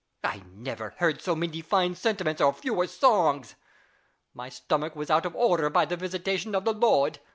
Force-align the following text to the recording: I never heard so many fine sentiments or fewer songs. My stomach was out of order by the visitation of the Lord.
I 0.23 0.41
never 0.55 0.95
heard 0.97 1.21
so 1.21 1.35
many 1.35 1.61
fine 1.61 1.93
sentiments 1.93 2.41
or 2.41 2.51
fewer 2.53 2.87
songs. 2.87 3.53
My 4.33 4.49
stomach 4.49 4.95
was 4.95 5.11
out 5.11 5.27
of 5.27 5.35
order 5.35 5.69
by 5.69 5.85
the 5.85 5.95
visitation 5.95 6.55
of 6.55 6.65
the 6.65 6.73
Lord. 6.73 7.19